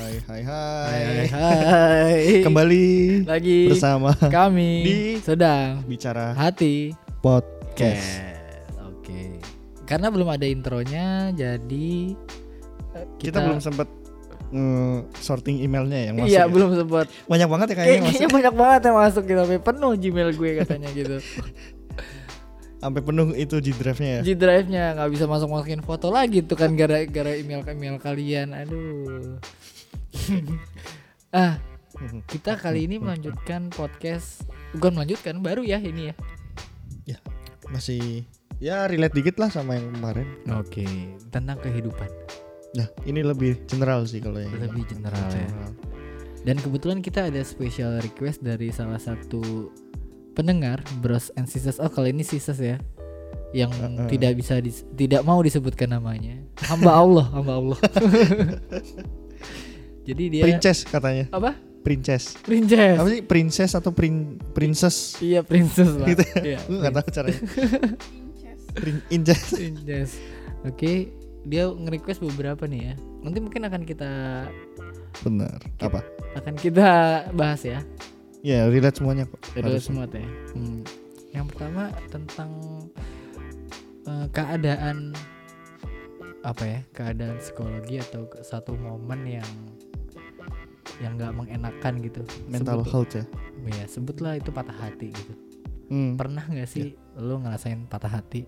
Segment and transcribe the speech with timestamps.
[0.00, 0.88] Hai hai hai.
[0.88, 2.20] Hai hai hai.
[2.48, 8.24] Kembali lagi bersama kami di- sedang bicara hati podcast.
[8.80, 9.44] Oke.
[9.84, 12.16] Karena belum ada intronya jadi
[12.96, 13.92] eh, Kita, belum sempat
[15.20, 16.32] sorting emailnya yang masuk.
[16.32, 16.44] Iya, ya.
[16.48, 17.06] belum sempat.
[17.28, 18.16] Banyak banget ya kayaknya Kayak- yang masuk.
[18.16, 21.16] Kayaknya banyak banget yang masuk gitu, sampai penuh Gmail gue katanya gitu.
[22.80, 24.20] Sampai penuh itu di drive-nya ya.
[24.24, 28.56] G drive-nya nggak bisa masuk masukin foto lagi tuh kan gara-gara email email kalian.
[28.56, 29.36] Aduh.
[31.32, 31.58] Ah,
[32.32, 36.14] kita kali ini melanjutkan podcast bukan melanjutkan baru ya ini ya.
[37.70, 38.26] Masih
[38.58, 40.26] ya relate dikit lah sama yang kemarin.
[40.58, 40.82] Oke,
[41.30, 42.10] tentang kehidupan.
[42.74, 45.46] Nah, ini lebih general sih kalau yang Lebih general ya.
[46.42, 49.70] Dan kebetulan kita ada special request dari salah satu
[50.34, 51.78] pendengar Bros and Sisters.
[51.78, 52.78] Oh, kali ini Sisters ya.
[53.54, 54.06] Yang Uh-uh.
[54.10, 56.38] tidak bisa dis- tidak mau disebutkan namanya.
[56.66, 57.78] Hamba Allah, hamba Allah.
[60.02, 61.28] Jadi dia Princess katanya.
[61.30, 61.52] apa?
[61.80, 62.36] Princess.
[62.38, 62.96] Princess.
[62.96, 65.16] Apa sih princess atau prin princess?
[65.18, 66.04] Iya, princess lah.
[66.06, 67.40] Gitu Iya, Gue nggak tahu caranya.
[68.70, 69.56] Prin incest.
[69.56, 70.10] princess.
[70.62, 71.08] Oke,
[71.42, 72.94] dia nge-request beberapa nih ya.
[73.20, 74.10] Nanti mungkin akan kita
[75.20, 75.58] Benar.
[75.78, 76.04] Apa?
[76.36, 76.88] akan kita
[77.32, 77.80] bahas ya.
[78.40, 79.40] Ya, relate semuanya kok.
[79.54, 79.82] Harus.
[79.82, 80.24] semua teh.
[80.52, 80.84] Hmm.
[81.30, 82.50] Yang pertama tentang
[84.04, 85.12] eh, keadaan
[86.40, 86.80] apa ya?
[86.90, 89.48] Keadaan psikologi atau ke- satu momen yang
[90.98, 92.22] yang nggak mengenakan gitu.
[92.50, 93.24] mental Sebut- health ya.
[93.70, 95.32] Ya, sebutlah itu patah hati gitu.
[95.90, 96.14] Hmm.
[96.18, 98.46] Pernah nggak sih lo ngerasain patah hati?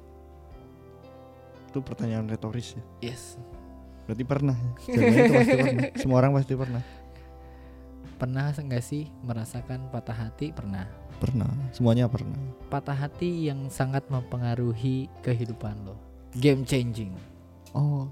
[1.71, 2.83] Itu pertanyaan retoris ya.
[3.13, 3.37] Yes.
[4.07, 4.57] Berarti pernah.
[4.87, 5.83] Jawabannya itu pasti pernah.
[6.03, 6.83] Semua orang pasti pernah.
[8.19, 10.55] Pernah nggak sih merasakan patah hati?
[10.55, 10.87] Pernah.
[11.19, 11.51] Pernah.
[11.75, 12.39] Semuanya pernah.
[12.71, 15.99] Patah hati yang sangat mempengaruhi kehidupan lo.
[16.39, 17.15] Game changing.
[17.75, 18.07] Oh,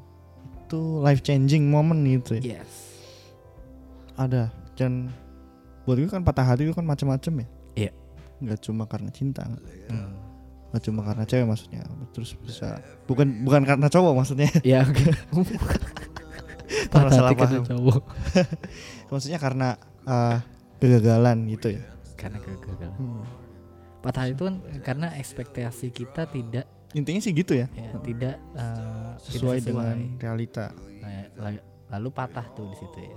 [0.66, 2.58] itu life changing moment gitu ya.
[2.58, 2.89] Yes.
[4.14, 4.50] Ada.
[4.74, 5.12] Dan
[5.82, 7.46] buat gue kan patah hati itu kan macam-macam ya.
[7.76, 7.92] Iya.
[8.40, 9.44] Nggak cuma karena cinta,
[9.90, 10.16] Hmm.
[10.70, 11.82] nggak cuma karena cewek maksudnya.
[12.10, 14.48] Terus bisa bukan bukan karena cowok maksudnya.
[14.64, 15.04] Ya oke.
[16.86, 17.64] Karena Patah salah paham.
[17.66, 18.02] cowok.
[19.10, 19.68] Maksudnya karena
[20.06, 20.36] eh,
[20.78, 21.82] kegagalan gitu ya.
[22.14, 22.94] Karena kegagalan.
[22.94, 23.22] Hmm.
[24.00, 27.66] Patah hati itu kan karena ekspektasi kita tidak Intinya sih gitu ya.
[27.70, 30.70] ya, tidak eh, Sesuai, tidak dengan realita.
[31.02, 33.14] Nah, la- lalu patah tuh di situ ya.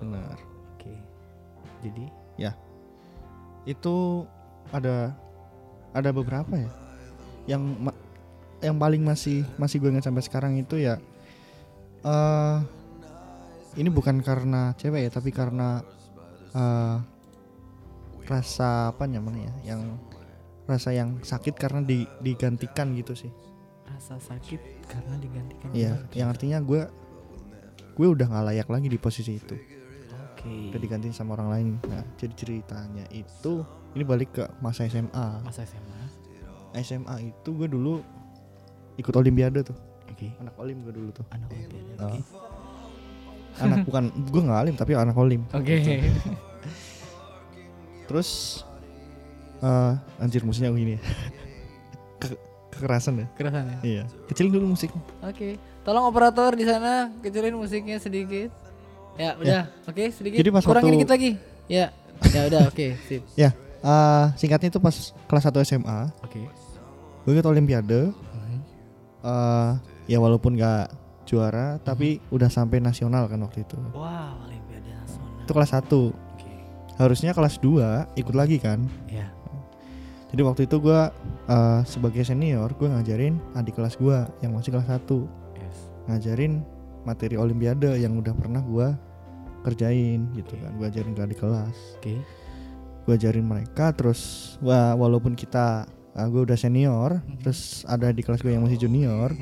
[0.00, 0.38] Benar.
[0.76, 0.94] Oke.
[1.82, 2.04] Jadi
[3.66, 4.26] itu
[4.74, 5.14] ada
[5.94, 6.70] ada beberapa ya
[7.46, 7.62] yang
[8.62, 10.98] yang paling masih masih gue ingat sampai sekarang itu ya
[12.02, 12.56] eh
[13.78, 15.82] ini bukan karena cewek ya tapi karena
[16.54, 16.96] eh
[18.22, 19.98] rasa apa namanya ya yang
[20.62, 23.32] rasa yang sakit karena di, digantikan gitu sih
[23.82, 25.68] rasa sakit karena digantikan.
[25.74, 26.86] Iya yang artinya gue
[27.92, 29.56] gue udah nggak layak lagi di posisi itu
[30.32, 30.70] Oke.
[30.70, 35.62] udah digantiin sama orang lain nah jadi ceritanya itu ini balik ke masa SMA Masa
[35.62, 36.00] SMA.
[36.78, 38.00] SMA itu gue dulu
[38.94, 39.76] ikut olimpiade tuh
[40.08, 40.32] Oke.
[40.36, 41.94] anak olim gue dulu tuh Anak olimpiade.
[41.98, 42.20] Oke.
[43.58, 45.76] anak bukan gue nggak olim tapi anak olim Oke.
[48.04, 48.62] terus
[49.58, 51.02] eh anjir musiknya begini ya
[52.22, 53.78] Ke- kekerasan ya Kerasan ya.
[53.82, 55.56] iya kecilin dulu musik Oke.
[55.82, 58.50] Tolong operator di sana kecilin musiknya sedikit.
[59.14, 59.62] Ya, udah.
[59.84, 60.38] Oke, sedikit.
[60.38, 61.30] Jadi pas Kurangin waktu- dikit lagi.
[61.66, 61.86] Ya.
[62.28, 63.22] Ya udah, oke, sip.
[63.34, 63.50] Eh,
[64.36, 64.94] singkatnya itu pas
[65.26, 66.38] kelas 1 SMA Oke.
[67.20, 68.14] gue ikut olimpiade
[69.20, 69.72] eh
[70.06, 70.86] ya walaupun nggak
[71.24, 75.42] juara tapi udah sampai nasional kan waktu itu Wow, olimpiade nasional.
[75.42, 76.50] itu kelas 1 Oke.
[76.94, 79.34] harusnya kelas 2 ikut lagi kan Ya.
[80.30, 81.00] Jadi waktu itu gue
[81.44, 85.26] eh, sebagai senior gue ngajarin adik kelas gue yang masih kelas 1
[85.62, 85.78] Yes.
[86.02, 86.66] ngajarin
[87.02, 88.88] materi olimpiade yang udah pernah gue
[89.62, 92.18] kerjain gitu kan gue ajarin ke adik kelas Oke.
[93.02, 94.20] gue ajarin mereka terus
[94.58, 97.40] wah walaupun kita gue udah senior Mhm.
[97.40, 99.32] terus ada di kelas gue yang masih junior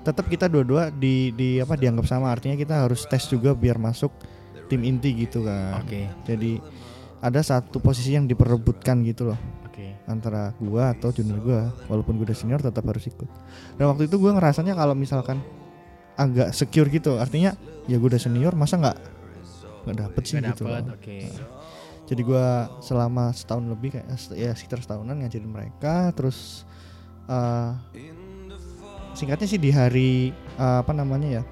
[0.00, 4.12] tetap kita dua-dua di di apa dianggap sama artinya kita harus tes juga biar masuk
[4.68, 6.06] tim inti gitu kan Oke.
[6.22, 6.62] jadi
[7.20, 9.96] ada satu posisi yang diperebutkan gitu loh Oke.
[10.06, 13.26] antara gua atau junior gua walaupun gua udah senior tetap harus ikut
[13.74, 15.42] dan waktu itu gua ngerasanya kalau misalkan
[16.14, 17.54] agak secure gitu artinya
[17.84, 18.98] ya gua udah senior masa nggak
[19.82, 20.94] nggak dapet sih Nggak gitu dapet, loh.
[20.94, 21.18] Oke.
[22.04, 22.46] jadi gua
[22.78, 26.66] selama setahun lebih kayak ya sekitar setahunan ngajarin mereka terus
[27.26, 27.70] eh,
[29.12, 30.10] singkatnya sih di hari
[30.54, 31.44] eh, apa namanya ya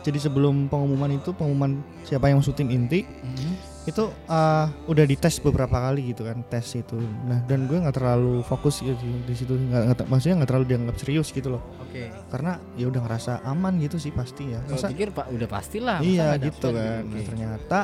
[0.00, 3.52] jadi sebelum pengumuman itu pengumuman siapa yang masuk tim inti Mhm.
[3.84, 8.40] itu eh, udah dites beberapa kali gitu kan tes itu nah dan gue nggak terlalu
[8.42, 12.12] fokus gitu di situ nggak nggak- maksudnya nggak terlalu dianggap serius gitu loh Oke.
[12.28, 15.98] karena ya udah ngerasa aman gitu sih pasti ya masa pikir pak udah pastilah.
[16.04, 17.00] iya gitu kan.
[17.08, 17.78] Nah, ternyata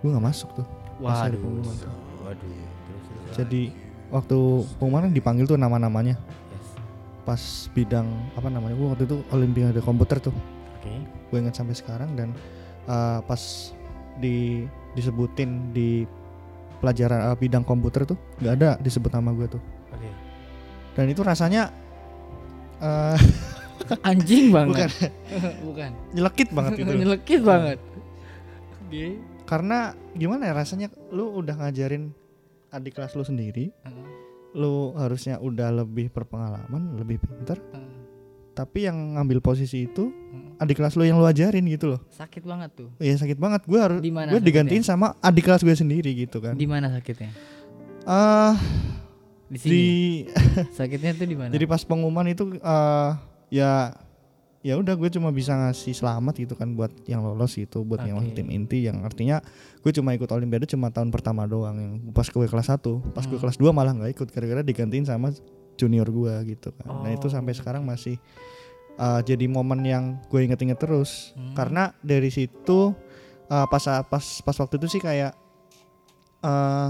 [0.00, 0.66] gue nggak masuk tuh
[1.00, 1.40] Waduh.
[2.28, 2.68] Waduh.
[3.32, 3.72] Jadi
[4.12, 4.38] waktu
[4.76, 6.66] pengumuman dipanggil tuh nama-namanya Yes.
[7.24, 7.42] pas
[7.72, 8.04] bidang
[8.36, 10.34] apa namanya gue waktu itu olimpiade komputer tuh
[10.76, 10.92] Oke.
[11.32, 12.36] gue ingat sampai sekarang dan
[12.84, 13.72] uh, pas
[14.18, 16.04] di disebutin di
[16.80, 19.62] pelajaran uh, bidang komputer tuh nggak ada disebut nama gue tuh
[19.94, 20.10] Oke.
[20.98, 21.70] dan itu rasanya
[22.80, 23.16] uh,
[24.06, 24.88] Anjing banget.
[24.88, 25.10] bukan
[25.66, 25.90] Bukan.
[26.12, 26.94] nyelekit banget loh.
[26.94, 27.78] Nyelekit banget.
[28.80, 29.06] Oke.
[29.44, 29.78] karena
[30.12, 32.10] gimana ya rasanya lu udah ngajarin
[32.68, 34.06] adik kelas lu sendiri Heeh.
[34.52, 37.90] lu harusnya udah lebih berpengalaman lebih pinter Heeh.
[38.52, 40.10] tapi yang ngambil posisi itu
[40.56, 42.90] adik kelas lu yang lu ajarin gitu loh Sakit banget tuh.
[42.96, 46.66] ya sakit banget gue harus gue digantiin sama adik kelas gue sendiri gitu kan Di
[46.66, 47.30] mana sakitnya?
[48.04, 48.54] ah
[49.50, 49.68] Di sini.
[49.68, 49.82] di
[50.78, 51.50] Sakitnya tuh di mana?
[51.50, 53.10] jadi pas pengumuman itu eh
[53.50, 53.90] ya
[54.60, 58.14] ya udah gue cuma bisa ngasih selamat gitu kan buat yang lolos gitu buat yang
[58.14, 58.38] masuk Oke.
[58.38, 59.40] tim inti yang artinya
[59.76, 62.78] gue cuma ikut olimpiade cuma tahun pertama doang yang pas gue kelas 1
[63.10, 63.42] pas gue Hmm.
[63.42, 65.32] kelas 2 malah nggak ikut gara-gara digantiin sama
[65.74, 67.32] junior gue gitu kan nah itu Oh.
[67.32, 68.20] sampai sekarang masih
[68.94, 71.56] eh, jadi momen yang gue inget-inget terus Hmm.
[71.56, 72.92] karena dari situ
[73.48, 75.32] eh, pas pas pas waktu itu sih kayak
[76.40, 76.88] eh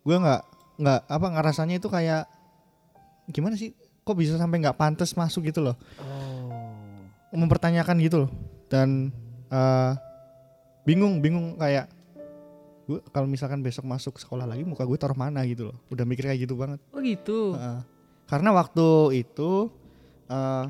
[0.00, 0.42] gue nggak
[0.76, 2.28] nggak apa ngerasanya itu kayak
[3.26, 6.52] gimana sih kok bisa sampai nggak pantas masuk gitu loh Oh.
[7.32, 8.30] mempertanyakan gitu loh
[8.66, 9.10] dan
[9.48, 9.92] eh
[10.82, 11.90] bingung bingung kayak
[12.86, 16.24] gue kalau misalkan besok masuk sekolah lagi muka gue taruh mana gitu loh udah mikir
[16.24, 17.52] kayak gitu banget Oh gitu.
[17.52, 17.82] Heeh.
[18.24, 18.86] karena waktu
[19.16, 19.70] itu
[20.26, 20.66] eh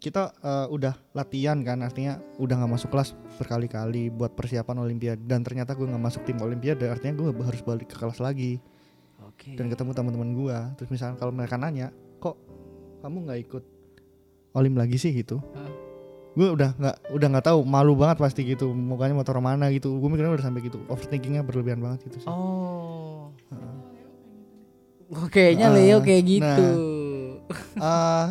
[0.00, 5.40] kita eh, udah latihan kan artinya udah nggak masuk kelas berkali-kali buat persiapan olimpiade dan
[5.40, 8.60] ternyata gue nggak masuk tim olimpiade artinya gue harus balik ke kelas lagi
[9.22, 9.54] Oke.
[9.54, 12.34] dan ketemu teman-teman gue terus misalkan kalau mereka nanya kok
[13.04, 13.64] kamu nggak ikut
[14.54, 15.12] olim lagi sih?
[15.12, 15.42] gitu.
[15.52, 15.70] Hah?
[16.34, 17.62] gue udah nggak udah nggak tahu.
[17.62, 18.74] Malu banget pasti gitu.
[18.74, 19.94] Mukanya taruh mana gitu.
[20.02, 20.82] Gue mikirnya udah sampai gitu.
[20.90, 22.30] Overthinkingnya berlebihan banget gitu sih.
[22.30, 23.30] Oh.
[25.14, 26.68] Oh, kayaknya Ah, Leo kayak gitu.
[27.78, 28.26] Eh,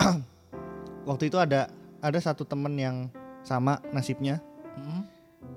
[1.08, 1.68] waktu itu ada
[2.00, 2.96] ada satu temen yang
[3.44, 4.40] sama nasibnya.
[4.72, 5.04] Mm.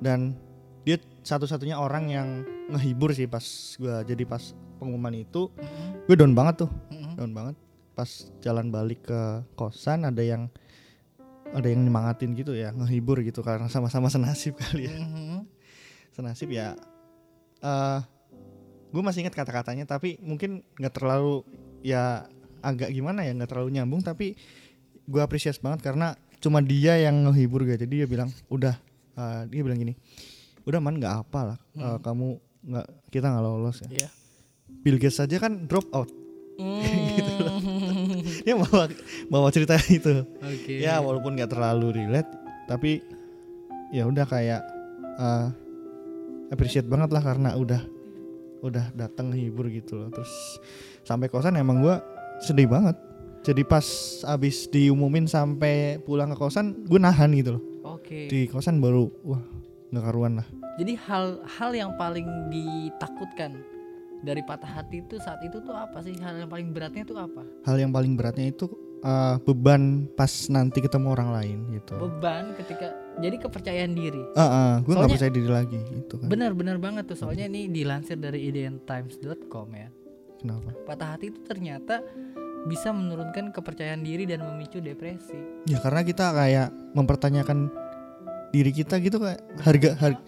[0.03, 0.35] dan
[0.83, 2.27] dia satu-satunya orang yang
[2.67, 3.41] ngehibur sih pas
[3.79, 6.05] gue jadi pas pengumuman itu Mm.
[6.05, 7.13] gue down banget tuh Mm.
[7.15, 7.55] down banget
[7.91, 9.21] pas jalan balik ke
[9.53, 10.51] kosan ada yang
[11.47, 15.39] ada yang nyemangatin gitu ya ngehibur gitu karena sama-sama senasib kali ya Mhm.
[16.11, 16.75] senasib ya
[17.59, 17.99] eh
[18.89, 21.43] gue masih ingat kata-katanya tapi mungkin nggak terlalu
[21.81, 22.27] ya
[22.61, 24.35] agak gimana ya nggak terlalu nyambung tapi
[25.05, 28.75] gue apresiasi banget karena cuma dia yang ngehibur gue jadi dia bilang udah
[29.15, 29.93] eh, dia bilang gini
[30.63, 31.99] udah man nggak apa lah eh, Hmm.
[31.99, 32.27] kamu
[32.65, 34.09] nggak kita nggak lolos ya Iya.
[34.67, 36.09] Bill Gates saja kan drop out
[36.55, 36.79] Mm.
[38.47, 38.87] dia bawa
[39.27, 40.79] bawa cerita itu Oke.
[40.79, 42.31] ya walaupun nggak terlalu relate
[42.63, 43.03] tapi
[43.91, 44.63] ya udah kayak
[45.19, 45.47] eh
[46.47, 47.83] appreciate banget lah karena udah
[48.63, 50.31] udah datang hibur gitu loh terus
[51.03, 51.99] sampai kosan emang gua
[52.39, 52.95] sedih banget
[53.43, 53.83] jadi pas
[54.23, 57.63] abis diumumin sampai pulang ke kosan gue nahan gitu loh
[57.99, 58.31] Oke.
[58.31, 59.43] di kosan baru wah
[59.91, 60.47] nggak karuan lah
[60.79, 63.59] Jadi hal-hal yang paling ditakutkan
[64.25, 66.17] dari patah hati itu saat itu tuh apa sih?
[66.17, 67.45] Hal yang paling beratnya tuh apa?
[67.63, 68.65] hal yang paling beratnya itu
[68.99, 74.23] eh, beban pas nanti ketemu orang lain gitu Beban ketika jadi kepercayaan diri.
[74.81, 77.17] gue nggak percaya diri lagi gitu kan Benar-benar banget tuh.
[77.21, 79.87] Soalnya ini dilansir dari idntimes.com ya.
[80.35, 82.01] kenapa Patah hati itu ternyata
[82.65, 85.37] bisa menurunkan kepercayaan diri dan memicu depresi.
[85.69, 86.67] Ya karena kita kayak
[86.97, 87.69] mempertanyakan
[88.49, 90.23] diri kita gitu kayak harga harga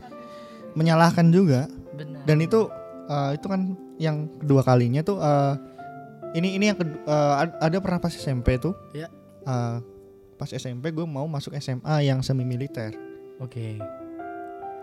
[0.73, 2.21] menyalahkan juga Benar.
[2.23, 2.69] dan itu
[3.07, 3.61] eh, itu kan
[3.97, 5.53] yang kedua kalinya tuh eh,
[6.33, 7.01] ini ini yang kedua,
[7.57, 9.09] ada pernah pas SMP tuh Ya.
[9.43, 9.77] Eh,
[10.35, 12.93] pas SMP gue mau masuk SMA yang semi militer
[13.37, 13.81] Oke.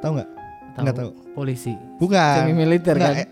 [0.01, 0.31] tahu nggak
[0.75, 1.71] nggak tahu Polisi.
[2.03, 3.27] bukan Semi militer Nggak, kan?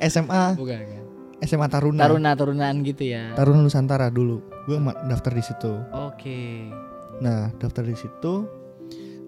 [0.12, 1.02] SMA Bukan kan?
[1.38, 3.34] SMA Taruna Taruna-tarunaan gitu ya.
[3.34, 6.70] Taruna Nusantara dulu gue daftar di situ Oke.
[7.18, 8.46] Nah, daftar di situ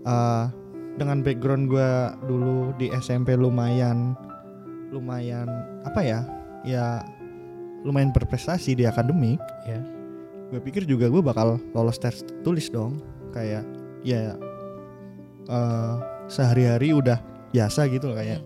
[0.07, 0.45] eh
[0.95, 4.14] dengan background gua dulu di SMP lumayan
[4.91, 5.47] lumayan
[5.83, 6.21] apa ya?
[6.63, 7.03] Ya
[7.83, 9.39] lumayan berprestasi di akademik.
[9.65, 9.81] Ya.
[10.51, 12.99] Gue pikir juga gue bakal lolos tes tulis dong.
[13.31, 13.63] Kayak
[14.03, 14.35] ya
[15.47, 15.95] eh
[16.27, 17.19] sehari-hari udah
[17.51, 18.39] biasa gitu loh kayak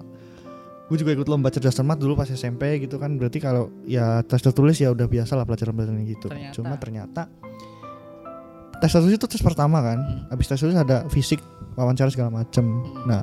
[0.85, 4.41] gue juga ikut lomba cerdas cermat dulu pas SMP gitu kan berarti kalau ya tes
[4.41, 6.55] tertulis ya udah biasa lah pelajaran-pelajaran gitu Ternyata.
[6.55, 7.23] cuma ternyata
[8.79, 10.29] tes tertulis itu tes pertama kan Hmm.
[10.29, 11.41] habis tes tertulis ada fisik
[11.75, 13.05] wawancara segala macem Hmm.
[13.05, 13.23] nah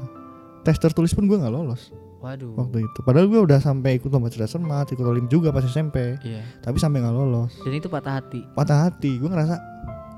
[0.61, 1.89] tes tertulis pun gue nggak lolos
[2.21, 2.53] Waduh.
[2.53, 2.99] waktu itu.
[3.01, 6.45] Padahal gue udah sampai ikut lomba cerdas cermat, ikut olim juga pas SMP, Iya.
[6.61, 7.51] tapi sampai nggak lolos.
[7.59, 8.45] Dan itu patah hati.
[8.53, 9.57] Patah hati, gue ngerasa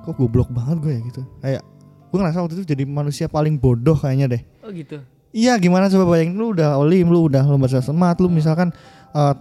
[0.04, 1.22] kok goblok banget gue ya gitu.
[1.40, 1.64] Kayak
[2.12, 4.42] gue ngerasa waktu itu jadi manusia paling bodoh kayaknya deh.
[4.62, 5.00] Oh gitu.
[5.32, 8.70] Iya gimana coba bayangin lu udah olim, lu udah lomba cerdas cermat, lu misalkan
[9.10, 9.34] eh,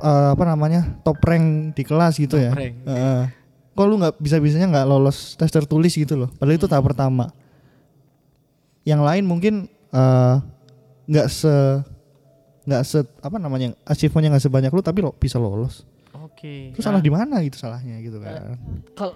[0.00, 2.50] eh, apa namanya top rank di kelas gitu ya.
[2.50, 2.76] Top rank.
[2.82, 3.22] Heeh.
[3.70, 6.28] kok lu nggak bisa bisanya nggak lolos tes tertulis gitu loh.
[6.34, 7.30] Padahal itu tahap pertama.
[8.82, 9.54] Yang lain mungkin
[9.92, 10.36] eh,
[11.10, 11.54] nggak se
[12.62, 15.82] nggak se apa namanya achievementnya nggak sebanyak lu tapi lo bisa lolos.
[16.14, 16.70] Oke.
[16.70, 18.54] Itu salah Nah, di mana gitu salahnya gitu kan?
[18.94, 19.14] Kalau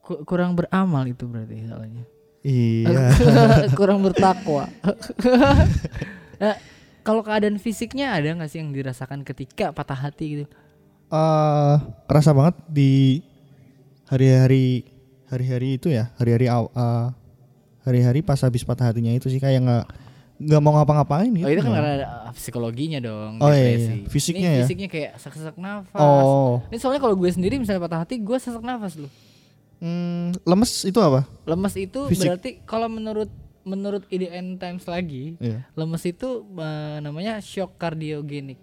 [0.00, 2.04] ku- kurang beramal itu berarti salahnya.
[2.40, 3.10] iya.
[3.78, 4.70] kurang bertakwa.
[6.38, 6.54] Nah,
[7.06, 10.46] kalau keadaan fisiknya ada nggak sih yang dirasakan ketika patah hati gitu?
[11.06, 11.76] eh
[12.10, 13.22] kerasa banget di
[14.10, 14.82] hari-hari
[15.30, 17.06] hari-hari itu ya hari-hari eh,
[17.86, 19.86] hari-hari pas habis patah hatinya itu sih kayak nggak
[20.36, 21.78] nggak mau ngapa-ngapain gitu Oh itu kan nggak.
[21.78, 23.32] karena ada psikologinya dong.
[23.38, 23.88] Oh, iya, depresi.
[23.94, 24.06] iya.
[24.06, 24.62] Fisiknya Ini ya?
[24.62, 25.96] Fisiknya kayak sesak-sesak nafas.
[25.96, 29.08] oh Ini soalnya kalau gue sendiri misalnya patah hati, gue sesak nafas loh.
[29.76, 32.20] hmm, lemes itu apa Lemes itu Fisik.
[32.22, 33.28] berarti kalau menurut
[33.62, 35.66] menurut IDN Times lagi, Iya.
[35.72, 38.60] lemes itu eh, namanya shock kardiogenik.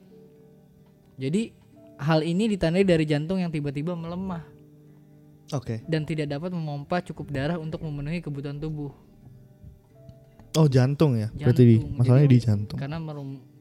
[1.15, 1.51] Jadi
[1.95, 4.41] hal ini ditandai dari jantung yang tiba-tiba melemah
[5.49, 8.89] oke dan tidak dapat memompa cukup darah untuk memenuhi kebutuhan tubuh.
[10.57, 11.97] Oh jantung ya berarti di Jantung.
[11.97, 12.97] masalahnya Jadi di jantung Karena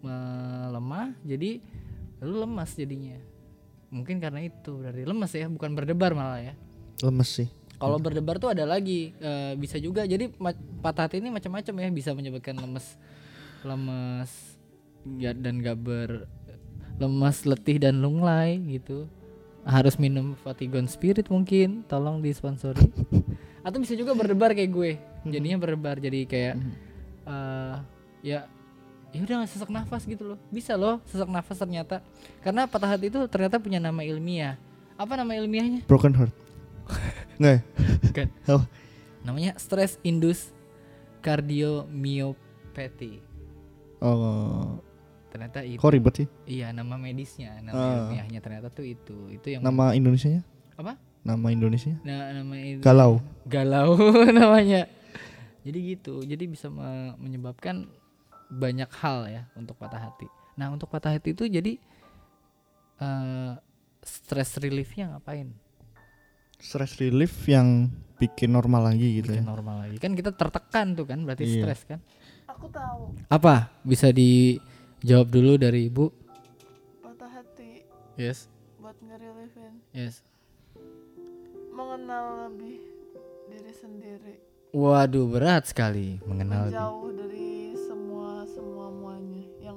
[0.02, 1.50] melemah, jadi
[2.22, 3.18] lu lemas jadinya.
[3.92, 6.54] Mungkin karena itu berarti lemas ya, bukan berdebar malah ya.
[7.02, 7.48] lemes sih
[7.82, 10.06] Kalau berdebar tuh ada lagi eh, bisa juga.
[10.06, 10.30] Jadi
[10.78, 12.94] patah hati ini macam-macam ya bisa menyebabkan lemes,
[13.66, 14.30] lemes
[15.18, 16.30] ya, dan gak ber
[17.02, 19.10] lemas, letih dan lunglai gitu.
[19.66, 22.86] Harus minum Vatigon Spirit mungkin, tolong disponsori.
[23.66, 24.92] Atau bisa juga berdebar kayak gue.
[25.24, 26.54] Jadinya berdebar jadi kayak
[27.22, 27.74] eh
[28.22, 28.38] ya
[29.12, 30.38] ya udah sesak nafas gitu loh.
[30.48, 32.00] Bisa loh sesak nafas ternyata.
[32.40, 34.56] Karena patah hati itu ternyata punya nama ilmiah.
[34.94, 35.82] Apa nama ilmiahnya?
[35.84, 36.32] broken heart
[37.40, 37.58] nggak?
[38.06, 38.26] Bukan.
[38.50, 38.62] Oh.
[39.22, 40.50] Namanya stress induced
[41.22, 43.20] cardiomyopathy.
[44.00, 44.78] oh
[45.32, 45.80] Ternyata itu.
[45.80, 47.94] kok ribet sih Iya, nama medisnya, nama Ah.
[48.04, 49.16] ilmiahnya ternyata tuh itu.
[49.30, 50.42] Itu yang nama Indonesianya
[50.74, 50.96] apa?
[51.22, 53.94] nama Indonesianya Nah, nama itu galau galau
[54.36, 54.90] namanya.
[55.62, 56.20] Jadi gitu.
[56.20, 57.86] Jadi bisa me- menyebabkan
[58.48, 60.26] banyak hal ya untuk patah hati.
[60.54, 61.78] Nah, untuk patah hati itu jadi
[62.98, 63.52] eh
[64.00, 65.50] stress reliefnya ngapain?
[66.58, 67.90] stress relief yang
[68.22, 69.98] bikin normal lagi gitu ya Bikin normal lagi.
[69.98, 71.54] Kan kita tertekan tuh kan, berarti Iya.
[71.58, 71.98] stres kan?
[72.46, 73.74] Aku tahu Apa?
[73.82, 76.06] Bisa dijawab dulu dari Ibu?
[77.02, 77.82] patah hati
[78.14, 78.46] Yes.
[78.78, 80.22] buat ngerelievin Yes.
[81.72, 82.78] mengenal lebih
[83.48, 84.36] diri sendiri
[84.72, 89.76] Waduh, berat sekali mengenal menjauh dari semua semua muanya yang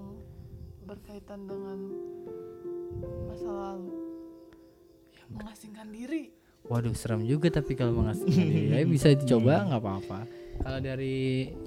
[0.85, 1.79] berkaitan dengan
[3.27, 3.91] masa lalu
[5.27, 6.31] mengasingkan diri
[6.65, 8.71] Waduh, serem juga tapi kalau mengasingkan diri.
[8.71, 10.19] Ya, bisa dicoba nggak apa-apa.
[10.57, 11.15] Kalau dari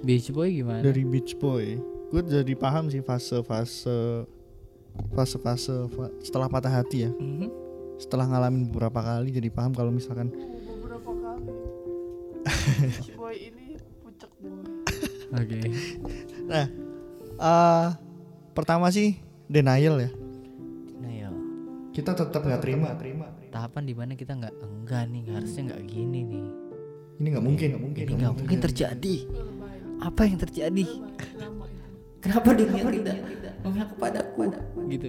[0.01, 0.81] Beach Boy gimana?
[0.81, 1.77] dari Beach Boy
[2.09, 4.25] gue jadi paham sih fase-fase
[5.13, 7.53] fase-fase fa- setelah patah hati ya Mhm.
[7.99, 11.53] setelah ngalamin beberapa kali jadi paham kalau misalkan beberapa kali
[13.29, 14.57] boy ini pucuk boy
[15.37, 15.61] Oke.
[16.49, 17.89] eh
[18.57, 20.09] pertama sih denial ya
[20.97, 21.29] Nah, ya.
[21.93, 22.97] kita tetap nggak terima
[23.53, 26.45] Tahapan di mana kita nggak enggak nih, harusnya nggak gini nih.
[27.21, 29.17] ini nggak mungkin nggak mungkin Ini nggak mungkin terjadi.
[30.01, 30.87] Apa yang terjadi?
[32.25, 33.17] Kenapa dunia tidak
[33.61, 34.41] memihak kepadaku?
[34.89, 35.09] Gitu.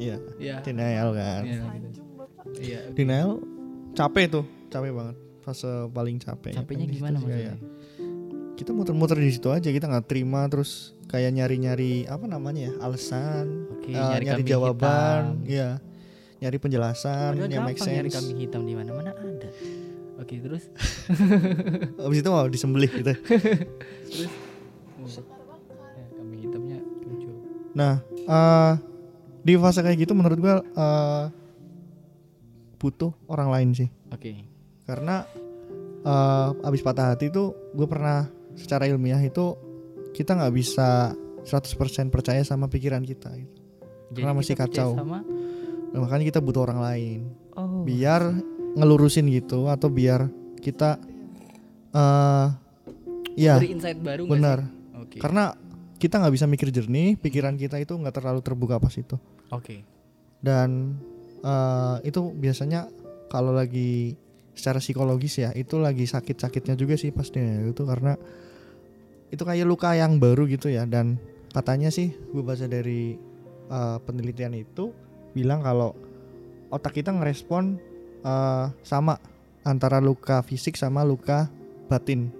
[0.00, 0.56] iya Iya.
[0.64, 2.00] denial kan Iya, gitu.
[2.64, 2.80] Iya.
[2.96, 3.30] denial
[3.92, 5.16] capek tuh capek banget
[5.50, 8.54] fase paling capek Capeknya Kan gimana kayak maksudnya?
[8.54, 13.64] kita muter-muter di situ aja kita nggak terima terus kayak nyari-nyari apa namanya ya alasan
[13.72, 15.42] Oke, eh, nyari nyari, jawaban hitam.
[15.44, 15.68] iya
[16.38, 19.48] nyari penjelasan Padahal yang make gampang nyari sense kambing hitam di mana-mana ada.
[20.18, 20.62] Oke, terus
[22.04, 24.32] abis itu mau disembelih gitu terus
[25.16, 27.32] ya, kambing hitamnya muncul.
[27.72, 28.72] nah eh,
[29.40, 31.24] di fase kayak gitu menurut gua eh,
[32.76, 34.42] butuh orang lain sih Oke.
[34.90, 35.22] Karena
[36.02, 38.26] eh, abis patah hati itu gue pernah
[38.58, 39.54] secara ilmiah itu
[40.10, 41.14] kita nggak bisa
[41.46, 43.56] 100% percaya sama pikiran kita gitu.
[44.10, 44.98] Jadi Karena masih kacau.
[44.98, 45.22] Sama
[45.90, 47.20] Nah, makanya kita butuh orang lain
[47.58, 47.82] oh.
[47.82, 48.22] biar
[48.78, 50.30] ngelurusin gitu atau biar
[50.62, 51.02] kita
[51.90, 52.46] eh
[53.34, 54.62] ya Beri insight baru benar?
[55.02, 55.18] Oke.
[55.18, 55.58] karena
[55.98, 59.18] kita nggak bisa mikir jernih pikiran kita itu nggak terlalu terbuka pas itu
[59.50, 59.82] Oke.
[60.38, 60.94] dan
[61.42, 62.86] eh, itu biasanya
[63.26, 64.14] kalau lagi
[64.54, 68.18] secara psikologis ya itu lagi sakit-sakitnya juga sih pasti itu karena
[69.30, 70.84] itu kayak luka yang baru gitu ya.
[70.84, 71.16] Dan
[71.54, 73.14] katanya sih gue baca dari
[73.70, 74.90] eh, penelitian itu
[75.32, 75.94] bilang kalau
[76.70, 77.78] otak kita ngerespon
[78.26, 79.22] eh, sama
[79.62, 81.46] antara luka fisik sama luka
[81.86, 82.30] batin.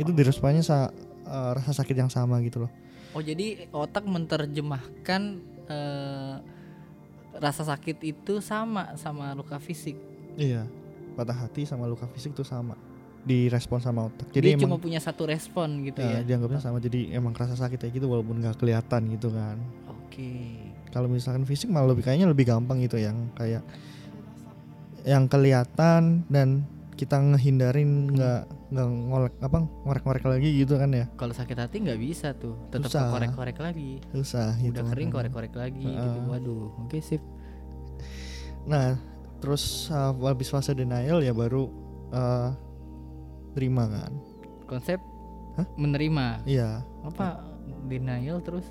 [0.00, 0.92] Itu diresponnya sa-
[1.28, 2.72] eh, rasa sakit yang sama gitu loh.
[3.12, 5.22] Oh jadi otak menerjemahkan
[5.68, 6.36] eh,
[7.38, 9.94] rasa sakit itu sama sama luka fisik.
[10.38, 10.64] iya
[11.18, 12.78] patah hati sama luka fisik itu sama
[13.20, 16.22] direspon sama otak Jadi Dia cuma emang punya satu respon gitu ya.
[16.22, 19.58] ya, dianggapnya sama jadi emang rasa sakit kayak gitu walaupun nggak kelihatan gitu kan
[19.90, 20.54] Oke.
[20.88, 23.60] kalau misalkan fisik malah lebih kayaknya lebih gampang gitu yang kayak
[25.02, 26.62] yang kelihatan dan
[26.94, 31.96] kita ngehindarin nggak nggak ngolek apa ngorek-ngorek lagi gitu kan ya Kalau sakit hati nggak
[31.96, 34.02] bisa tuh, tetap korek-korek lagi.
[34.10, 35.30] susah gitu Udah kering makanya.
[35.30, 35.94] korek-korek lagi Heeh.
[35.96, 36.18] gitu.
[36.26, 37.22] Waduh, oke sip.
[38.64, 38.98] nah
[39.38, 41.70] terus uh, habis fase denial ya baru
[42.10, 42.50] uh,
[43.52, 44.12] terima kan
[44.64, 45.00] Konsep
[45.54, 45.66] Hah?
[45.74, 46.44] menerima.
[46.44, 47.42] iya Apa
[47.84, 48.66] denial terus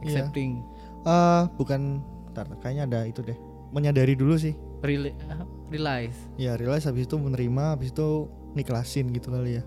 [0.00, 0.24] Iya.
[0.24, 0.64] accepting.
[1.02, 2.00] eh bukan
[2.30, 3.36] ntar, kayaknya ada itu deh
[3.68, 6.16] menyadari dulu sih ah, realize.
[6.34, 8.08] ya realize habis itu menerima habis itu
[8.52, 9.64] niklasin gitu kali ya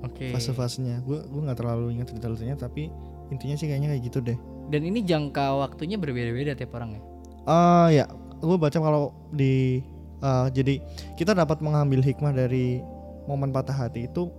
[0.00, 0.30] Oke.
[0.30, 2.88] fase-fasenya gue gue nggak terlalu ingat detailnya tapi
[3.28, 7.02] intinya sih kayaknya kayak gitu deh Dan ini jangka waktunya berbeda-beda tiap orang ya.
[7.44, 8.04] ah ya
[8.38, 9.82] gue baca kalau di
[10.18, 10.78] eh, jadi
[11.14, 12.80] kita dapat mengambil hikmah dari
[13.26, 14.30] momen patah hati itu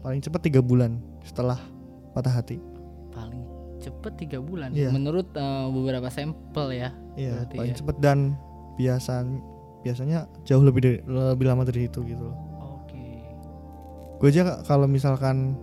[0.00, 1.58] paling cepat tiga bulan setelah
[2.12, 2.58] patah hati
[3.12, 3.44] Paling
[3.76, 4.72] cepet tiga bulan.
[4.72, 4.88] Iya.
[4.88, 6.90] Menurut eh, beberapa sampel ya.
[7.12, 7.78] iya Berarti paling ya.
[7.78, 8.18] cepet dan
[8.72, 9.12] biasa
[9.82, 12.38] biasanya jauh lebih dari, lebih lama dari itu gitu loh
[12.80, 13.02] Oke.
[14.16, 15.58] gue aja kalau misalkan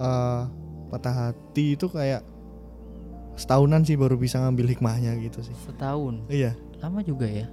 [0.00, 0.42] eh,
[0.90, 2.24] patah hati itu kayak
[3.34, 6.26] setahunan sih baru bisa ngambil hikmahnya gitu sih Setahun.
[6.26, 7.46] iya Lama juga ya.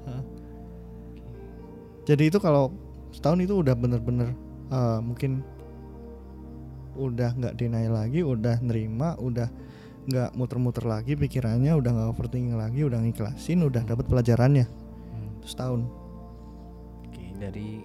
[2.02, 2.74] jadi itu kalau
[3.12, 4.34] setahun itu udah bener-bener
[4.68, 5.46] eh, mungkin
[6.92, 9.48] udah nggak denial lagi udah nerima udah
[10.02, 14.66] nggak muter-muter lagi pikirannya udah nggak overthinking lagi udah ngiklasin udah dapat pelajarannya
[15.12, 15.32] Hmm.
[15.44, 15.82] setahun
[17.06, 17.84] Oke, dari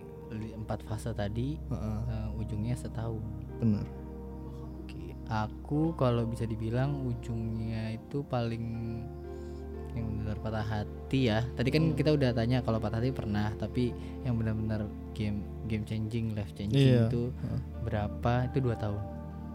[0.56, 3.20] empat fase tadi Heeh, eh, ujungnya setahun.
[3.58, 3.84] bener
[4.82, 8.64] Oke, aku kalau bisa dibilang ujungnya itu paling
[9.96, 11.40] yang benar patah hati ya.
[11.50, 11.96] Tadi kan Hmm.
[11.96, 13.90] kita udah tanya kalau patah hati pernah, tapi
[14.22, 17.08] yang benar-benar game game changing, life changing Iya.
[17.08, 17.60] itu Heeh.
[17.82, 18.32] berapa?
[18.46, 19.00] Itu dua tahun.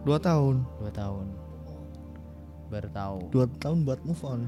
[0.02, 1.26] dua tahun Dua tahun.
[2.66, 3.16] Baru tahu.
[3.30, 4.40] dua tahun buat move on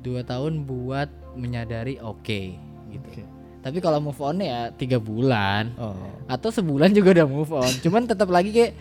[0.00, 2.40] Dua tahun buat menyadari oke
[2.88, 3.08] gitu.
[3.10, 3.22] Oke.
[3.60, 7.68] Tapi kalau move on ya tiga bulan oh atau sebulan juga udah move on.
[7.82, 8.72] Cuman tetap lagi kayak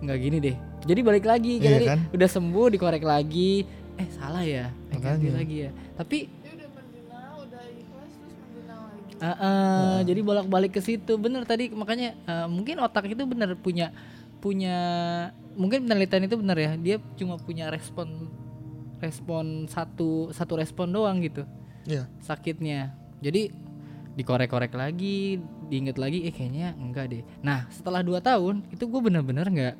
[0.00, 0.56] nggak gini deh.
[0.84, 2.00] Jadi balik lagi kayak Iya kan?
[2.10, 3.64] udah sembuh dikorek lagi.
[3.94, 4.70] Eh salah ya.
[4.90, 5.70] Eh ganti lagi ya.
[5.94, 9.12] Tapi Dia udah mendina, udah ikhlas terus mendina lagi.
[9.16, 11.12] eh, eh, jadi bolak-balik ke situ.
[11.16, 13.94] Bener tadi makanya eh, mungkin otak itu bener punya
[14.38, 14.76] punya
[15.54, 16.72] mungkin penelitian itu bener ya.
[16.76, 18.28] Dia cuma punya respon
[18.98, 21.44] respon satu satu respon doang gitu
[21.84, 23.52] iya sakitnya jadi
[24.16, 25.36] dikorek-korek lagi
[25.68, 29.76] diinget lagi eh kayaknya enggak deh nah setelah dua tahun itu gue bener-bener nggak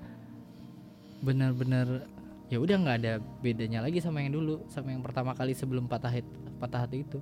[1.24, 2.04] bener-bener
[2.46, 6.10] ya udah nggak ada bedanya lagi sama yang dulu sama yang pertama kali sebelum patah
[6.10, 7.18] hati, patah hati itu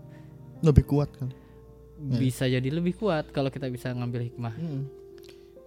[0.61, 1.31] lebih kuat kan
[2.03, 2.19] Iya.
[2.19, 4.83] bisa jadi lebih kuat kalau kita bisa ngambil hikmah Mm.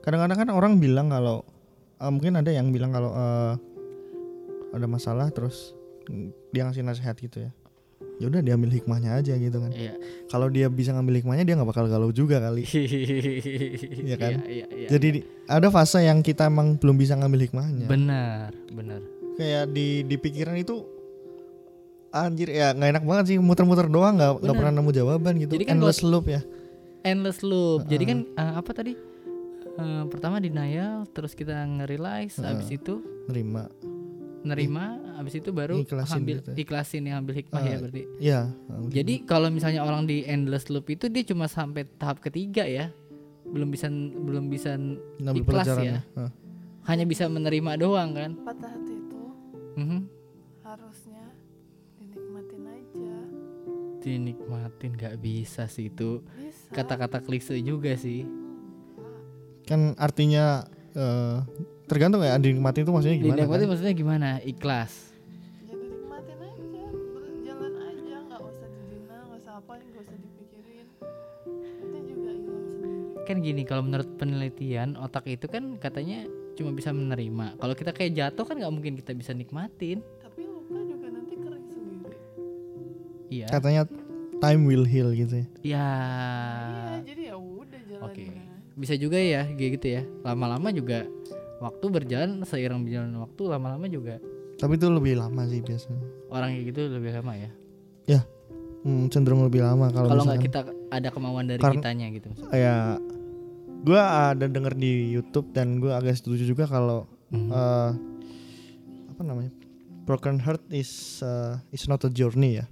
[0.03, 1.41] Kadang-kadang kan orang bilang kalau
[1.95, 3.53] eh, mungkin ada yang bilang kalau eh,
[4.69, 5.71] ada masalah terus
[6.51, 7.51] dia ngasih nasihat gitu ya.
[8.15, 9.71] Ya udah diambil hikmahnya aja gitu kan.
[9.71, 9.95] Iya.
[10.27, 12.67] Kalau dia bisa ngambil hikmahnya dia nggak bakal galau juga kali.
[14.05, 14.43] Iya kan?
[14.43, 14.87] Iya, iya.
[14.87, 17.87] Jadi di- ada fase yang kita emang belum bisa ngambil hikmahnya.
[17.87, 19.01] benar, benar.
[19.35, 20.85] Kayak di di pikiran itu
[22.09, 25.51] anjir ya nggak enak banget sih muter-muter doang nggak nggak pernah nemu jawaban gitu.
[25.53, 26.41] Jadi kan Endless loop ya.
[27.03, 27.85] endless loop.
[27.85, 28.93] Jadi kan eh, apa tadi?
[29.75, 33.67] Eh, pertama denial, terus kita nge-realize, habis itu Nerima.
[34.41, 36.55] nerima, habis itu baru Ikhlasin ambil gitu ya.
[36.55, 38.03] ikhlasin yang ambil hikmah ya Ah, berarti.
[38.17, 38.39] Iya.
[38.87, 42.87] Jadi kalau misalnya orang di endless loop itu dia cuma sampai tahap ketiga ya.
[43.43, 44.77] Belum bisa belum bisa
[45.19, 45.99] ngambil ikhlas ya.
[46.15, 46.31] Hah.
[46.85, 48.31] hanya bisa menerima doang kan.
[48.39, 48.94] Patah hati
[49.75, 49.99] Mhm.
[50.61, 51.23] harusnya
[51.95, 53.15] dinikmatin aja.
[53.99, 56.71] Dinikmatin nggak bisa sih itu Bisa.
[56.73, 58.23] kata-kata klise juga sih.
[59.65, 60.61] kan artinya
[60.93, 61.37] eh,
[61.85, 63.69] tergantung ya dinikmati itu maksudnya gimana Dinikmatin kan?
[63.69, 64.29] maksudnya gimana?
[64.39, 64.93] Ikhlas.
[65.59, 70.87] Dinikmatin aja, berjalan aja, nggak usah didina, nggak usah apa, nggak usah dipikirin.
[71.83, 73.25] Nanti juga hilang sendiri.
[73.25, 77.55] kan gini kalau menurut penelitian otak itu kan katanya cuma bisa menerima.
[77.55, 79.99] Kalau kita kayak jatuh kan nggak mungkin kita bisa nikmatin.
[80.17, 82.17] Tapi luka juga nanti kering sendiri.
[83.29, 83.47] iya.
[83.47, 83.83] Katanya
[84.39, 85.45] time will heal gitu ya.
[85.45, 85.87] Ya Iya,
[87.05, 88.43] jadi ya udah jalanin oke aja.
[88.75, 90.01] bisa juga ya kayak gitu ya.
[90.23, 91.03] Lama-lama juga
[91.59, 94.19] waktu berjalan seiring berjalan waktu lama-lama juga
[94.55, 95.99] tapi itu lebih lama sih biasanya.
[96.31, 97.51] orang kayak gitu lebih lama ya?
[98.85, 100.59] Hmm, cenderung lebih lama kalau kalau nggak kita
[100.93, 103.01] ada kemauan dari Karena- kitanya gitu kayak
[103.85, 107.49] gue ada denger di YouTube dan gue agak setuju juga kalau Mhm.
[107.49, 107.91] eh,
[109.07, 109.51] apa namanya
[110.03, 112.65] broken heart is uh, is not a journey ya.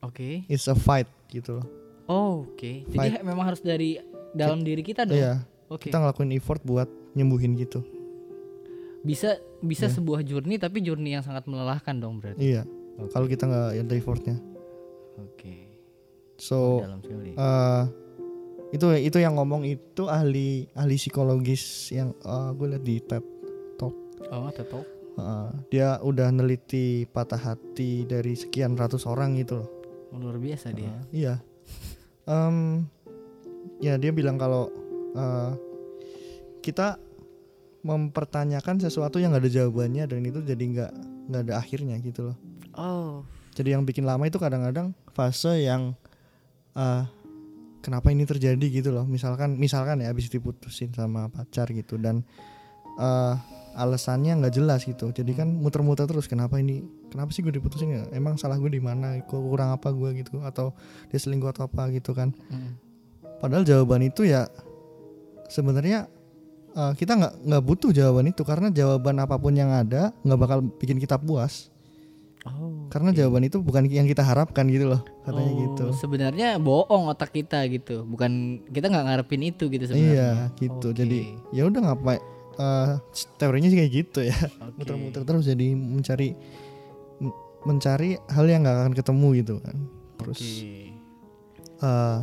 [0.00, 0.44] Oke.
[0.46, 1.66] It's a fight gitu loh.
[2.06, 2.86] Oh, oke.
[2.86, 4.00] Jadi memang harus dari
[4.32, 5.16] dalam diri kita dong?
[5.16, 5.44] Iya.
[5.68, 5.88] Oke.
[5.88, 7.84] Kita ngelakuin effort buat nyembuhin gitu.
[9.00, 9.94] Bisa bisa Iya.
[9.94, 12.40] sebuah journey tapi journey yang sangat melelahkan dong berarti?
[12.42, 12.62] Iya.
[12.98, 13.12] Oke.
[13.12, 14.36] kalau kita nggak ada effortnya.
[15.18, 15.70] Oke.
[16.34, 17.30] So dalam sekali.
[17.30, 17.82] eh
[18.68, 22.12] itu itu yang ngomong itu ahli ahli psikologis yang
[22.56, 23.24] gue liat di TED
[24.28, 29.68] oh tetok Eh, dia udah neliti patah hati dari sekian ratus orang gitu loh.
[30.14, 30.94] Luar biasa dia.
[30.94, 31.34] Uh, iya.
[32.22, 32.86] Em,
[33.82, 34.70] ya dia bilang kalau
[35.18, 35.58] uh,
[36.62, 37.02] kita
[37.82, 40.92] mempertanyakan sesuatu yang gak ada jawabannya dan itu jadi nggak
[41.30, 42.36] nggak ada akhirnya gitu loh.
[42.78, 43.26] oh.
[43.58, 45.98] Jadi yang bikin lama itu kadang-kadang fase yang
[46.78, 47.10] uh,
[47.80, 49.04] kenapa ini terjadi gitu loh.
[49.06, 52.22] Misalkan misalkan ya habis diputusin sama pacar gitu dan
[52.98, 53.34] uh,
[53.78, 55.14] alasannya nggak jelas gitu.
[55.14, 58.02] Jadi kan muter-muter terus kenapa ini kenapa sih gue diputusin ya?
[58.10, 59.18] Emang salah gue di mana?
[59.22, 60.74] Kok kurang apa gue gitu atau
[61.08, 62.34] dia selingkuh atau apa gitu kan.
[62.50, 62.74] Mm.
[63.38, 64.50] Padahal jawaban itu ya
[65.46, 66.10] sebenarnya
[66.74, 70.58] uh, kita nggak nggak butuh jawaban itu karena jawaban apa pun yang ada nggak bakal
[70.82, 71.70] bikin kita puas
[72.44, 73.18] oh karena oke.
[73.18, 75.84] jawaban itu bukan yang kita harapkan gitu loh katanya Oh, gitu.
[75.92, 78.30] sebenarnya bohong otak kita gitu bukan
[78.66, 80.88] kita nggak ngarepin itu gitu Iya sebenarnya gitu.
[80.88, 80.96] Oke.
[80.96, 81.20] Jadi
[81.50, 82.20] ya udah ngapain
[82.54, 82.90] eh,
[83.34, 84.36] teorinya sih kayak gitu ya.
[84.60, 84.78] Oke.
[84.78, 86.34] Muter-muter terus jadi mencari
[87.60, 89.76] mencari hal yang nggak akan ketemu gitu kan.
[90.16, 90.72] Terus Oke.
[91.80, 92.18] eh,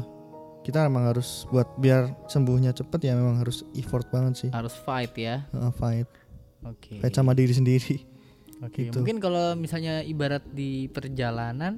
[0.63, 4.49] kita emang harus buat biar sembuhnya cepet ya memang harus effort banget sih.
[4.49, 6.09] harus fight ya Eh, fight,
[6.61, 8.01] oke fight sama diri sendiri.
[8.65, 8.97] Oke, gitu.
[8.97, 11.77] mungkin kalau misalnya ibarat di perjalanan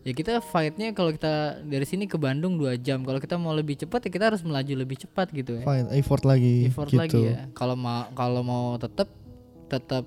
[0.00, 3.76] ya kita fightnya kalau kita dari sini ke Bandung dua jam kalau kita mau lebih
[3.76, 6.96] cepat ya kita harus melaju lebih cepat gitu ya Fight, effort lagi effort gitu.
[6.96, 9.10] lagi ya kalau mau kalau mau tetap
[9.66, 10.06] tetap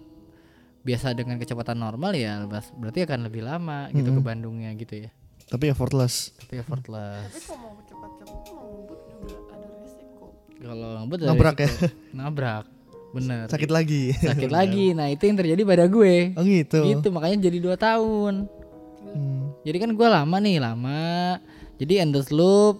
[0.81, 2.41] biasa dengan kecepatan normal ya
[2.73, 4.25] berarti akan lebih lama gitu ke Mm-mm.
[4.25, 5.09] Bandungnya gitu ya
[5.45, 6.33] Tapi effortless.
[6.39, 10.25] tapi effortless tapi kalau mau cepat-cepat mau ngebut juga ada resiko
[10.57, 11.69] kalau ngebut ada Nabrak ya.
[12.15, 12.65] nabrak
[13.11, 13.45] bener.
[13.51, 14.15] Sakit lagi.
[14.15, 14.95] sakit lagi.
[14.95, 16.35] Nah itu yang terjadi pada gue.
[16.35, 16.79] Oh gitu.
[16.87, 18.47] gitu makanya jadi dua tahun.
[19.11, 19.51] Hmm.
[19.67, 21.37] jadi kan gue lama nih lama.
[21.75, 22.79] Jadi endless loop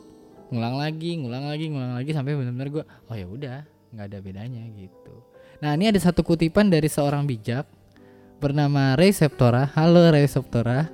[0.51, 3.57] ngulang lagi ngulang lagi ngulang lagi sampai benar-benar gue oh ya udah
[3.95, 5.15] nggak ada bedanya gitu.
[5.63, 7.67] Nah ini ada satu kutipan dari seorang bijak
[8.39, 9.67] bernama Ray Septora.
[9.75, 10.87] Halo Ray Septora.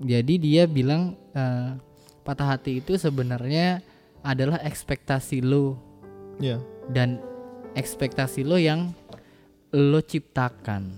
[0.00, 1.76] Jadi dia bilang eh,
[2.20, 3.80] patah hati itu sebenarnya
[4.20, 5.78] adalah ekspektasi lo
[6.36, 6.60] Iya.
[6.92, 7.16] dan
[7.76, 8.90] ekspektasi lo yang
[9.70, 10.96] lo ciptakan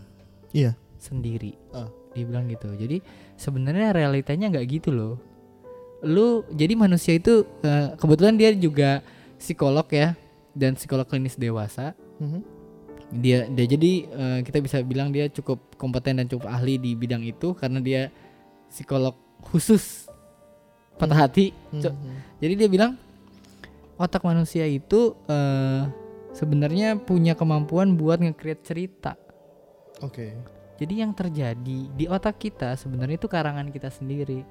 [0.55, 0.79] Iya.
[0.97, 1.59] sendiri.
[1.75, 1.91] Ah.
[2.15, 2.71] Dia bilang gitu.
[2.73, 3.03] Jadi
[3.35, 5.15] sebenarnya realitanya nggak gitu loh.
[6.03, 9.03] Lu jadi manusia itu eh, kebetulan dia juga
[9.37, 10.15] psikolog ya
[10.55, 11.93] dan psikolog klinis dewasa.
[12.23, 12.41] Mhm.
[13.19, 17.23] Dia dia jadi eh, kita bisa bilang dia cukup kompeten dan cukup ahli di bidang
[17.23, 18.03] itu karena dia
[18.71, 20.07] psikolog khusus
[20.99, 21.51] patah hati.
[21.75, 21.93] Mhm.
[22.39, 22.93] Jadi dia bilang
[23.99, 25.83] otak manusia itu eh,
[26.33, 29.13] sebenarnya punya kemampuan buat nge-create cerita.
[30.01, 30.35] Oke.
[30.79, 34.47] Jadi yang terjadi di otak kita sebenarnya itu karangan kita sendiri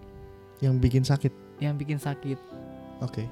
[0.59, 1.33] Yang bikin sakit.
[1.59, 2.35] yang bikin sakit.
[2.99, 3.23] Oke.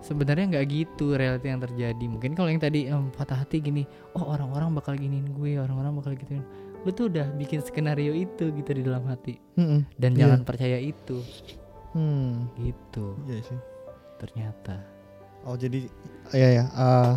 [0.00, 2.04] Sebenarnya nggak gitu realita yang terjadi.
[2.04, 6.12] Mungkin kalau yang tadi em, patah hati gini, oh orang-orang bakal giniin gue, orang-orang bakal
[6.14, 6.44] gituin.
[6.82, 9.82] Lu tuh udah bikin skenario itu gitu di dalam hati Mm-mm.
[9.96, 10.18] dan Iya.
[10.22, 11.18] jangan percaya itu
[11.92, 12.46] Hmm.
[12.56, 13.60] gitu Iya sih.
[14.16, 14.76] ternyata.
[15.42, 15.88] Oh jadi
[16.30, 17.12] ya ya eh,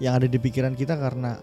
[0.00, 1.38] yang ada di pikiran kita karena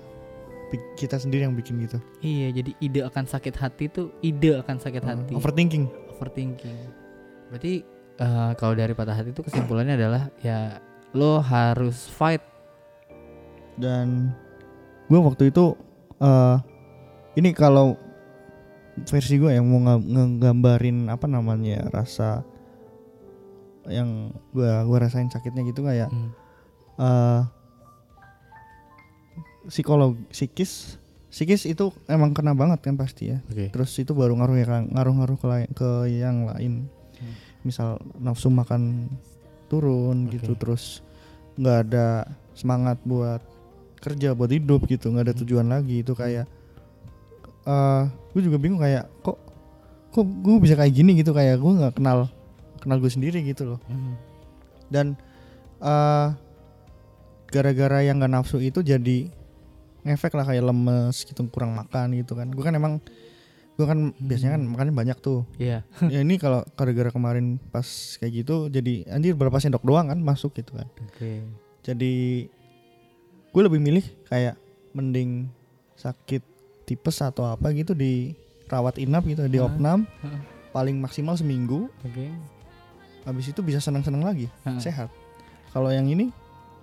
[0.94, 1.96] kita sendiri yang bikin gitu.
[2.20, 5.32] Iya, jadi ide akan sakit hati tuh ide akan sakit Hmm, hati.
[5.34, 5.86] Overthinking.
[6.12, 6.78] overthinking.
[7.48, 7.74] Berarti
[8.18, 10.82] eh, kalau dari patah hati itu kesimpulannya adalah ya
[11.14, 12.44] lo harus fight
[13.76, 14.34] Dan
[15.06, 15.78] gue waktu itu
[16.18, 16.58] eh
[17.36, 17.94] ini kalau
[19.06, 22.42] versi gue yang mau nge- ngegambarin apa namanya ya, rasa
[23.88, 26.34] yang gue gua rasain sakitnya gitu kayak Hmm.
[26.98, 27.42] eh
[29.68, 33.70] psikolog psikis psikis itu emang kena banget kan pasti ya Oke.
[33.70, 37.34] terus itu baru ngaruh ya kan ngaruh-ngaruh ke, ke yang lain Hmm.
[37.66, 39.10] misal nafsu makan
[39.68, 40.38] turun Oke.
[40.38, 41.02] gitu terus
[41.58, 43.42] nggak ada semangat buat
[43.98, 45.42] kerja buat hidup gitu nggak ada Hmm.
[45.42, 46.46] tujuan lagi itu kayak
[47.66, 49.34] eh gue juga bingung kayak kok
[50.10, 52.30] kok gue bisa kayak gini gitu kayak gue nggak kenal
[52.78, 54.14] kenal gue sendiri gitu loh Hmm.
[54.88, 55.18] dan
[55.82, 56.28] eh
[57.48, 59.34] gara-gara yang nggak nafsu itu jadi
[60.08, 63.04] ngefek lah kayak lemes gitu kurang makan gitu kan gue kan emang
[63.78, 65.86] gue kan biasanya kan makannya banyak tuh Iya.
[66.14, 67.86] ya ini kalau gara-gara kemarin pas
[68.18, 71.46] kayak gitu jadi anjir berapa sendok doang kan masuk gitu kan Oke.
[71.84, 72.14] jadi
[73.48, 74.58] gue lebih milih kayak
[74.92, 75.52] mending
[75.94, 76.42] sakit
[76.86, 78.34] tipes atau apa gitu di
[78.66, 80.42] rawat inap gitu di opnam Hah?
[80.72, 82.34] paling maksimal seminggu Oke.
[83.24, 84.80] habis itu bisa senang-senang lagi Hah.
[84.80, 85.10] sehat
[85.70, 86.34] kalau yang ini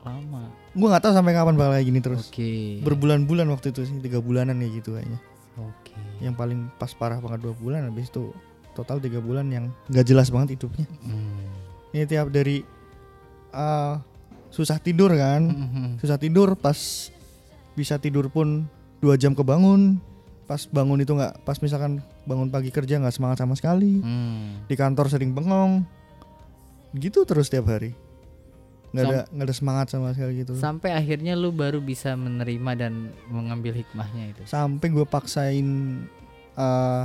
[0.05, 0.53] Lama.
[0.71, 2.79] gue nggak tahu sampai kapan bakal kayak gini terus Oke.
[2.81, 5.17] berbulan-bulan waktu itu sih tiga bulanan ya gitu kayaknya
[5.57, 5.97] Oke.
[6.21, 8.35] yang paling pas parah banget dua bulan habis itu
[8.73, 11.41] total tiga bulan yang nggak jelas banget hidupnya Hmm.
[11.91, 12.61] ini tiap dari
[13.51, 13.97] uh,
[14.49, 15.87] susah tidur kan Mhm.
[15.99, 16.77] susah tidur pas
[17.73, 19.99] bisa tidur pun dua jam kebangun
[20.45, 24.67] pas bangun itu nggak pas misalkan bangun pagi kerja nggak semangat sama sekali Hmm.
[24.67, 25.83] di kantor sering bengong
[26.93, 27.97] gitu terus tiap hari
[28.95, 33.11] nggak ada nggak ada semangat sama sekali gitu Sampai akhirnya lu baru bisa menerima dan
[33.27, 34.43] mengambil hikmahnya itu.
[34.47, 35.67] sampai gue paksain
[36.55, 37.05] eh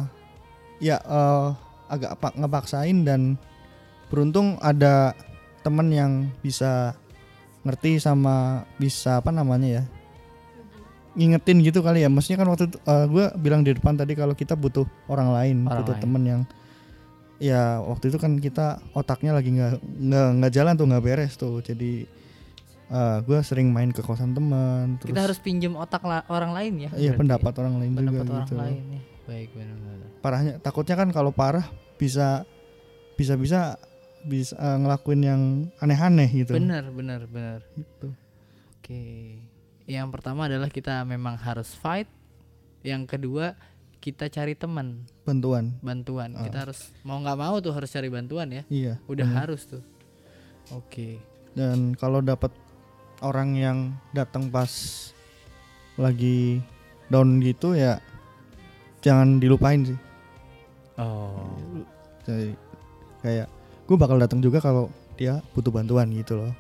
[0.79, 1.47] ya eh,
[1.89, 3.41] agak apa ngepaksain dan
[4.13, 5.17] beruntung ada
[5.65, 6.93] temen yang bisa
[7.65, 9.83] ngerti sama bisa apa namanya ya
[11.17, 12.65] ngingetin gitu kali ya maksudnya kan waktu
[13.09, 16.03] gue bilang di depan tadi kalau kita butuh orang lain Orang butuh lain.
[16.05, 16.41] temen yang
[17.39, 21.59] ya waktu itu kan kita otaknya lagi nggak nggak nggak jalan tuh nggak beres tuh
[21.59, 22.03] jadi
[23.21, 26.89] gue sering main ke kosan teman terus Kita harus pinjam otak la- orang lain ya.
[26.91, 27.95] iya berarti pendapat orang lain ya?
[27.95, 29.01] pendapat juga orang gitu lain ya.
[29.23, 29.97] Baik benar-benar.
[30.19, 32.43] parahnya takutnya kan kalau parah bisa
[33.13, 33.77] bisa bisa
[34.19, 35.41] bisa eh, ngelakuin yang
[35.77, 37.59] aneh-aneh gitu Benar, benar, benar.
[37.71, 38.09] Gitu.
[38.75, 39.03] Oke.
[39.85, 42.09] Yang pertama adalah kita memang harus fight.
[42.81, 43.53] Yang kedua
[43.99, 46.31] kita cari teman, bantuan bantuan.
[46.33, 46.47] Ah.
[46.47, 48.63] Kita harus mau nggak mau tuh harus cari bantuan ya.
[48.67, 49.37] iya Udah bener.
[49.43, 49.83] harus tuh.
[50.71, 51.19] Oke.
[51.51, 52.53] dan kalau dapat
[53.19, 53.77] orang yang
[54.13, 54.69] datang pas
[55.97, 56.61] lagi
[57.09, 57.97] down gitu ya
[59.01, 59.99] jangan dilupain sih
[60.93, 61.55] Oh.
[62.23, 62.53] Jadi,
[63.19, 63.47] kayak
[63.87, 66.51] gue bakal datang juga kalau dia butuh bantuan gitu loh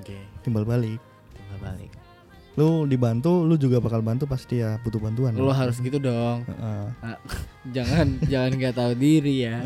[0.00, 0.16] Oke.
[0.40, 1.02] timbal balik
[1.34, 1.90] Timbal balik.
[2.58, 6.42] Lu dibantu lu juga bakal bantu pas dia butuh bantuan Lo harus gitu dong.
[6.42, 7.16] Heeh,
[7.78, 9.62] Jangan jangan nggak tahu diri ya.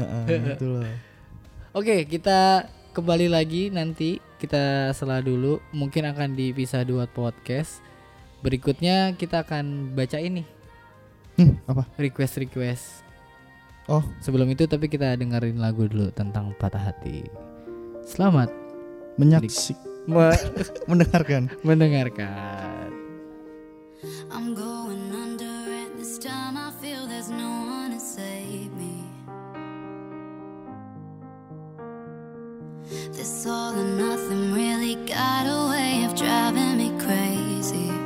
[0.61, 0.85] loh
[1.79, 5.57] Oke, kita kembali lagi nanti kita selah dulu.
[5.73, 7.81] Mungkin akan dipisah dua podcast.
[8.45, 10.45] Berikutnya kita akan baca ini
[11.33, 12.85] Hmm, apa request request.
[13.89, 14.05] Oh.
[14.21, 17.25] sebelum itu tapi kita dengerin lagu dulu tentang patah hati.
[18.05, 18.53] Selamat
[19.17, 20.35] menyaksik me-
[20.91, 22.91] mendengarkan mendengarkan.
[24.35, 29.07] I'm going under and this time I feel there's no one to save me.
[33.15, 38.02] This all or nothing really got a way of driving me crazy.